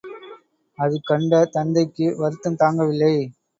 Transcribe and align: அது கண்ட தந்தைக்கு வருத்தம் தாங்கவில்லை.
அது 0.79 0.95
கண்ட 1.03 1.43
தந்தைக்கு 1.51 2.07
வருத்தம் 2.17 2.59
தாங்கவில்லை. 2.59 3.15